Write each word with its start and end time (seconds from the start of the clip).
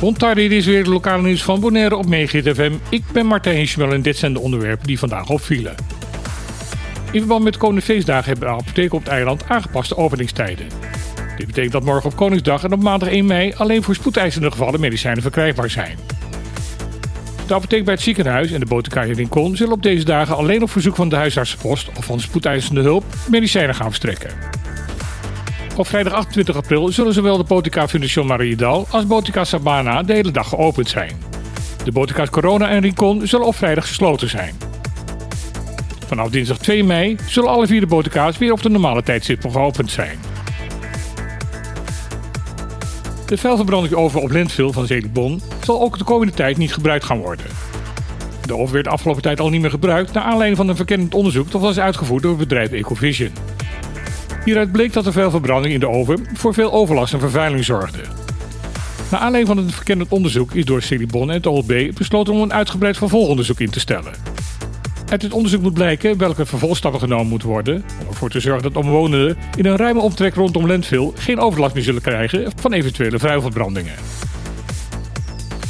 Rond 0.00 0.34
dit 0.34 0.52
is 0.52 0.66
weer 0.66 0.84
de 0.84 0.90
lokale 0.90 1.22
nieuws 1.22 1.42
van 1.42 1.60
Bonaire 1.60 1.96
op 1.96 2.06
FM. 2.06 2.72
Ik 2.88 3.02
ben 3.12 3.26
Martijn 3.26 3.68
Schmel 3.68 3.92
en 3.92 4.02
dit 4.02 4.16
zijn 4.16 4.32
de 4.32 4.40
onderwerpen 4.40 4.86
die 4.86 4.98
vandaag 4.98 5.28
opvielen. 5.28 5.74
In 7.12 7.18
verband 7.18 7.44
met 7.44 7.52
de 7.52 7.58
komende 7.58 7.82
feestdagen 7.82 8.30
hebben 8.30 8.48
de 8.48 8.54
apotheken 8.54 8.96
op 8.96 9.04
het 9.04 9.12
eiland 9.12 9.48
aangepaste 9.48 9.96
openingstijden. 9.96 10.66
Dit 11.36 11.46
betekent 11.46 11.72
dat 11.72 11.84
morgen 11.84 12.10
op 12.10 12.16
Koningsdag 12.16 12.64
en 12.64 12.72
op 12.72 12.82
maandag 12.82 13.08
1 13.08 13.26
mei 13.26 13.52
alleen 13.56 13.82
voor 13.82 13.94
spoedeisende 13.94 14.50
gevallen 14.50 14.80
medicijnen 14.80 15.22
verkrijgbaar 15.22 15.70
zijn. 15.70 15.98
De 17.46 17.54
apotheek 17.54 17.84
bij 17.84 17.94
het 17.94 18.02
ziekenhuis 18.02 18.50
en 18.50 18.60
de 18.60 18.66
boterkaai 18.66 19.10
in 19.10 19.16
Rincon 19.16 19.56
zullen 19.56 19.72
op 19.72 19.82
deze 19.82 20.04
dagen 20.04 20.36
alleen 20.36 20.62
op 20.62 20.70
verzoek 20.70 20.96
van 20.96 21.08
de 21.08 21.16
huisartsenpost 21.16 21.88
of 21.96 22.04
van 22.04 22.20
spoedeisende 22.20 22.80
hulp 22.80 23.04
medicijnen 23.30 23.74
gaan 23.74 23.88
verstrekken. 23.88 24.30
Op 25.78 25.86
vrijdag 25.86 26.12
28 26.12 26.56
april 26.56 26.88
zullen 26.88 27.12
zowel 27.12 27.36
de 27.36 27.44
Botica 27.44 27.88
Fundación 27.88 28.26
Mariedal 28.26 28.86
als 28.90 29.06
Botica 29.06 29.44
Sabana 29.44 30.02
de 30.02 30.12
hele 30.12 30.30
dag 30.30 30.48
geopend 30.48 30.88
zijn. 30.88 31.10
De 31.84 31.92
Botica's 31.92 32.30
Corona 32.30 32.68
en 32.68 32.80
Rincon 32.80 33.26
zullen 33.26 33.46
op 33.46 33.54
vrijdag 33.54 33.86
gesloten 33.86 34.28
zijn. 34.28 34.54
Vanaf 36.06 36.30
dinsdag 36.30 36.58
2 36.58 36.84
mei 36.84 37.16
zullen 37.26 37.50
alle 37.50 37.66
vier 37.66 37.80
de 37.80 37.86
botica's 37.86 38.38
weer 38.38 38.52
op 38.52 38.62
de 38.62 38.68
normale 38.68 39.02
tijdstip 39.02 39.50
geopend 39.50 39.90
zijn. 39.90 40.18
De 43.26 43.38
vuilverbranding 43.38 43.94
over 43.94 44.20
op 44.20 44.30
Lentville 44.30 44.72
van 44.72 44.86
Zelibon 44.86 45.40
zal 45.62 45.80
ook 45.80 45.98
de 45.98 46.04
komende 46.04 46.32
tijd 46.32 46.56
niet 46.56 46.72
gebruikt 46.72 47.04
gaan 47.04 47.18
worden. 47.18 47.46
De 48.46 48.56
oven 48.56 48.72
werd 48.72 48.84
de 48.84 48.90
afgelopen 48.90 49.22
tijd 49.22 49.40
al 49.40 49.48
niet 49.48 49.60
meer 49.60 49.70
gebruikt 49.70 50.12
naar 50.12 50.24
aanleiding 50.24 50.56
van 50.56 50.68
een 50.68 50.76
verkennend 50.76 51.14
onderzoek 51.14 51.50
dat 51.50 51.60
was 51.60 51.78
uitgevoerd 51.78 52.22
door 52.22 52.38
het 52.38 52.48
bedrijf 52.48 52.70
Ecovision. 52.70 53.32
Hieruit 54.48 54.72
bleek 54.72 54.92
dat 54.92 55.04
de 55.04 55.12
vuilverbranding 55.12 55.74
in 55.74 55.80
de 55.80 55.88
oven 55.88 56.26
voor 56.32 56.54
veel 56.54 56.72
overlast 56.72 57.12
en 57.12 57.20
vervuiling 57.20 57.64
zorgde. 57.64 58.00
Naar 59.10 59.20
aanleiding 59.20 59.56
van 59.56 59.64
het 59.64 59.74
verkennend 59.74 60.10
onderzoek 60.10 60.54
is 60.54 60.64
door 60.64 60.82
Celibon 60.82 61.28
en 61.28 61.34
het 61.34 61.46
OLB 61.46 61.90
besloten 61.94 62.34
om 62.34 62.40
een 62.40 62.52
uitgebreid 62.52 62.96
vervolgonderzoek 62.96 63.60
in 63.60 63.70
te 63.70 63.80
stellen. 63.80 64.12
Uit 65.10 65.20
dit 65.20 65.32
onderzoek 65.32 65.62
moet 65.62 65.74
blijken 65.74 66.18
welke 66.18 66.46
vervolgstappen 66.46 67.00
genomen 67.00 67.26
moeten 67.26 67.48
worden 67.48 67.84
om 68.00 68.08
ervoor 68.08 68.30
te 68.30 68.40
zorgen 68.40 68.62
dat 68.62 68.84
omwonenden 68.84 69.36
in 69.56 69.66
een 69.66 69.76
ruime 69.76 70.00
omtrek 70.00 70.34
rondom 70.34 70.66
Lentville 70.66 71.12
geen 71.14 71.38
overlast 71.38 71.74
meer 71.74 71.84
zullen 71.84 72.02
krijgen 72.02 72.52
van 72.60 72.72
eventuele 72.72 73.18
vuilverbrandingen. 73.18 73.94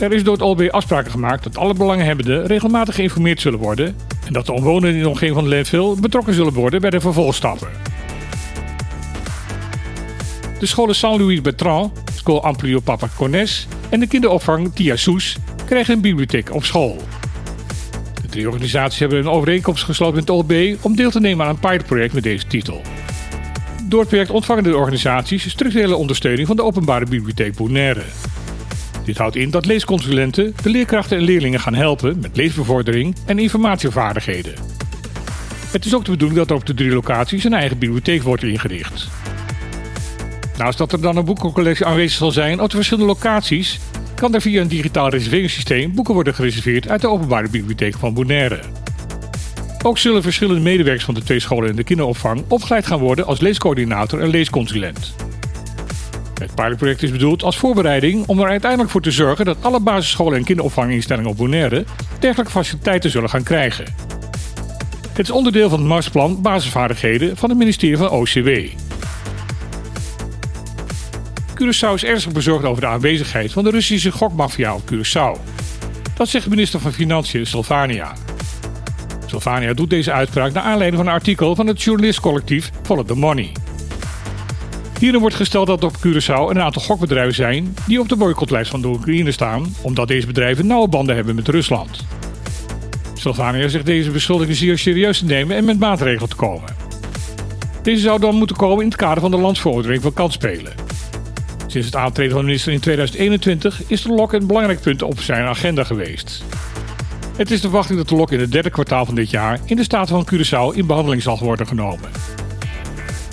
Er 0.00 0.12
is 0.12 0.24
door 0.24 0.34
het 0.34 0.42
OLB 0.42 0.68
afspraken 0.70 1.10
gemaakt 1.10 1.44
dat 1.44 1.56
alle 1.58 1.74
belanghebbenden 1.74 2.46
regelmatig 2.46 2.94
geïnformeerd 2.94 3.40
zullen 3.40 3.58
worden 3.58 3.96
en 4.26 4.32
dat 4.32 4.46
de 4.46 4.52
omwonenden 4.52 4.94
in 4.94 5.02
de 5.02 5.08
omgeving 5.08 5.36
van 5.36 5.48
Lentville 5.48 6.00
betrokken 6.00 6.34
zullen 6.34 6.52
worden 6.52 6.80
bij 6.80 6.90
de 6.90 7.00
vervolgstappen. 7.00 7.93
De 10.64 10.70
scholen 10.70 10.94
Saint-Louis 10.94 11.40
Bertrand, 11.40 11.92
School 12.14 12.44
Amplio 12.44 12.80
Papa 12.80 13.08
Cones 13.16 13.66
en 13.88 14.00
de 14.00 14.06
kinderopvang 14.06 14.74
Tia 14.74 14.96
Soes 14.96 15.36
krijgen 15.66 15.94
een 15.94 16.00
bibliotheek 16.00 16.54
op 16.54 16.64
school. 16.64 16.96
De 18.22 18.28
drie 18.28 18.48
organisaties 18.48 18.98
hebben 18.98 19.18
een 19.18 19.28
overeenkomst 19.28 19.84
gesloten 19.84 20.14
met 20.14 20.28
het 20.28 20.36
OLB 20.36 20.76
om 20.80 20.96
deel 20.96 21.10
te 21.10 21.20
nemen 21.20 21.46
aan 21.46 21.50
een 21.50 21.58
pilotproject 21.58 22.14
met 22.14 22.22
deze 22.22 22.46
titel. 22.46 22.80
Door 23.82 24.00
het 24.00 24.08
project 24.08 24.30
ontvangen 24.30 24.62
de 24.62 24.76
organisaties 24.76 25.50
structurele 25.50 25.96
ondersteuning 25.96 26.46
van 26.46 26.56
de 26.56 26.62
Openbare 26.62 27.06
Bibliotheek 27.06 27.54
Bonaire. 27.54 28.02
Dit 29.04 29.18
houdt 29.18 29.36
in 29.36 29.50
dat 29.50 29.66
leesconsulenten 29.66 30.54
de 30.62 30.70
leerkrachten 30.70 31.16
en 31.16 31.24
leerlingen 31.24 31.60
gaan 31.60 31.74
helpen 31.74 32.18
met 32.20 32.36
leesbevordering 32.36 33.16
en 33.26 33.38
informatievaardigheden. 33.38 34.54
Het 35.70 35.84
is 35.84 35.94
ook 35.94 36.04
de 36.04 36.10
bedoeling 36.10 36.38
dat 36.38 36.50
er 36.50 36.56
op 36.56 36.66
de 36.66 36.74
drie 36.74 36.92
locaties 36.92 37.44
een 37.44 37.52
eigen 37.52 37.78
bibliotheek 37.78 38.22
wordt 38.22 38.42
ingericht. 38.42 39.08
Naast 40.58 40.78
dat 40.78 40.92
er 40.92 41.00
dan 41.00 41.16
een 41.16 41.24
boekencollectie 41.24 41.86
aanwezig 41.86 42.18
zal 42.18 42.30
zijn 42.30 42.60
op 42.60 42.70
de 42.70 42.76
verschillende 42.76 43.12
locaties, 43.12 43.80
kan 44.14 44.34
er 44.34 44.40
via 44.40 44.60
een 44.60 44.68
digitaal 44.68 45.08
reserveringssysteem 45.08 45.94
boeken 45.94 46.14
worden 46.14 46.34
gereserveerd 46.34 46.88
uit 46.88 47.00
de 47.00 47.08
Openbare 47.08 47.48
Bibliotheek 47.48 47.94
van 47.98 48.14
Bonaire. 48.14 48.60
Ook 49.82 49.98
zullen 49.98 50.22
verschillende 50.22 50.60
medewerkers 50.60 51.04
van 51.04 51.14
de 51.14 51.22
twee 51.22 51.40
scholen 51.40 51.70
in 51.70 51.76
de 51.76 51.84
kinderopvang 51.84 52.44
opgeleid 52.48 52.86
gaan 52.86 52.98
worden 52.98 53.26
als 53.26 53.40
leescoördinator 53.40 54.20
en 54.20 54.28
leesconsulent. 54.28 55.14
Het 56.40 56.54
pilotproject 56.54 57.02
is 57.02 57.10
bedoeld 57.10 57.42
als 57.42 57.56
voorbereiding 57.56 58.26
om 58.26 58.40
er 58.40 58.48
uiteindelijk 58.48 58.90
voor 58.90 59.00
te 59.00 59.10
zorgen 59.10 59.44
dat 59.44 59.56
alle 59.60 59.80
basisscholen 59.80 60.38
en 60.38 60.44
kinderopvanginstellingen 60.44 61.30
op 61.30 61.36
Bonaire 61.36 61.84
dergelijke 62.18 62.52
faciliteiten 62.52 63.10
zullen 63.10 63.30
gaan 63.30 63.42
krijgen. 63.42 63.84
Het 65.08 65.18
is 65.18 65.30
onderdeel 65.30 65.68
van 65.68 65.78
het 65.78 65.88
marsplan 65.88 66.42
basisvaardigheden 66.42 67.36
van 67.36 67.48
het 67.48 67.58
ministerie 67.58 67.96
van 67.96 68.10
OCW. 68.10 68.48
Curaçao 71.54 71.94
is 71.94 72.04
ernstig 72.04 72.32
bezorgd 72.32 72.64
over 72.64 72.80
de 72.80 72.86
aanwezigheid 72.86 73.52
van 73.52 73.64
de 73.64 73.70
Russische 73.70 74.12
gokmafia 74.12 74.74
op 74.74 74.82
Curaçao. 74.92 75.40
Dat 76.14 76.28
zegt 76.28 76.48
minister 76.48 76.80
van 76.80 76.92
Financiën 76.92 77.46
Sylvania. 77.46 78.12
Sylvania 79.26 79.74
doet 79.74 79.90
deze 79.90 80.12
uitspraak 80.12 80.52
naar 80.52 80.62
aanleiding 80.62 80.96
van 80.96 81.06
een 81.06 81.18
artikel 81.18 81.54
van 81.54 81.66
het 81.66 81.82
journalistcollectief 81.82 82.70
Follow 82.82 83.06
the 83.06 83.14
Money. 83.14 83.52
Hierin 84.98 85.20
wordt 85.20 85.36
gesteld 85.36 85.66
dat 85.66 85.84
op 85.84 85.96
Curaçao 85.96 86.50
een 86.50 86.60
aantal 86.60 86.82
gokbedrijven 86.82 87.34
zijn 87.34 87.74
die 87.86 88.00
op 88.00 88.08
de 88.08 88.16
boycottlijst 88.16 88.70
van 88.70 88.80
de 88.80 88.88
Oekraïne 88.88 89.32
staan, 89.32 89.74
omdat 89.82 90.08
deze 90.08 90.26
bedrijven 90.26 90.66
nauwe 90.66 90.88
banden 90.88 91.14
hebben 91.14 91.34
met 91.34 91.48
Rusland. 91.48 92.04
Sylvania 93.14 93.68
zegt 93.68 93.86
deze 93.86 94.10
beschuldiging 94.10 94.56
zeer 94.56 94.78
serieus 94.78 95.18
te 95.18 95.24
nemen 95.24 95.56
en 95.56 95.64
met 95.64 95.78
maatregelen 95.78 96.28
te 96.28 96.36
komen. 96.36 96.76
Deze 97.82 98.00
zou 98.02 98.20
dan 98.20 98.34
moeten 98.34 98.56
komen 98.56 98.82
in 98.82 98.88
het 98.88 98.96
kader 98.96 99.20
van 99.20 99.30
de 99.30 99.36
landsverordening 99.36 100.02
van 100.02 100.12
kansspelen. 100.12 100.83
Sinds 101.74 101.88
het 101.88 101.96
aantreden 101.96 102.32
van 102.32 102.40
de 102.40 102.46
minister 102.46 102.72
in 102.72 102.80
2021 102.80 103.82
is 103.86 104.02
de 104.02 104.08
LOK 104.08 104.32
een 104.32 104.46
belangrijk 104.46 104.80
punt 104.80 105.02
op 105.02 105.20
zijn 105.20 105.44
agenda 105.44 105.84
geweest. 105.84 106.44
Het 107.36 107.50
is 107.50 107.60
de 107.60 107.68
verwachting 107.68 107.98
dat 107.98 108.08
de 108.08 108.14
LOK 108.14 108.32
in 108.32 108.40
het 108.40 108.52
derde 108.52 108.70
kwartaal 108.70 109.04
van 109.04 109.14
dit 109.14 109.30
jaar 109.30 109.60
in 109.64 109.76
de 109.76 109.82
Staten 109.82 110.14
van 110.14 110.26
Curaçao 110.34 110.76
in 110.76 110.86
behandeling 110.86 111.22
zal 111.22 111.38
worden 111.38 111.66
genomen. 111.66 112.10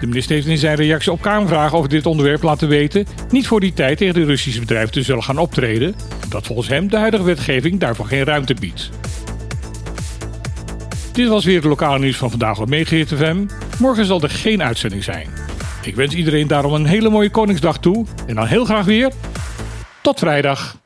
De 0.00 0.06
minister 0.06 0.34
heeft 0.34 0.46
in 0.46 0.58
zijn 0.58 0.76
reactie 0.76 1.12
op 1.12 1.20
Kamervragen 1.20 1.78
over 1.78 1.90
dit 1.90 2.06
onderwerp 2.06 2.42
laten 2.42 2.68
weten 2.68 3.06
niet 3.30 3.46
voor 3.46 3.60
die 3.60 3.72
tijd 3.72 3.98
tegen 3.98 4.14
de 4.14 4.24
Russische 4.24 4.60
bedrijven 4.60 4.92
te 4.92 5.02
zullen 5.02 5.22
gaan 5.22 5.38
optreden, 5.38 5.94
omdat 6.24 6.46
volgens 6.46 6.68
hem 6.68 6.88
de 6.88 6.96
huidige 6.96 7.24
wetgeving 7.24 7.80
daarvoor 7.80 8.06
geen 8.06 8.24
ruimte 8.24 8.54
biedt. 8.54 8.90
Dit 11.12 11.28
was 11.28 11.44
weer 11.44 11.56
het 11.56 11.64
lokale 11.64 11.98
nieuws 11.98 12.16
van 12.16 12.30
vandaag 12.30 12.60
op 12.60 12.68
Megahit 12.68 13.08
FM. 13.08 13.46
Morgen 13.78 14.04
zal 14.04 14.22
er 14.22 14.30
geen 14.30 14.62
uitzending 14.62 15.04
zijn. 15.04 15.41
Ik 15.82 15.94
wens 15.94 16.14
iedereen 16.14 16.46
daarom 16.46 16.72
een 16.72 16.86
hele 16.86 17.08
mooie 17.08 17.30
Koningsdag 17.30 17.78
toe. 17.78 18.06
En 18.26 18.34
dan 18.34 18.46
heel 18.46 18.64
graag 18.64 18.84
weer. 18.84 19.12
Tot 20.02 20.18
vrijdag. 20.18 20.81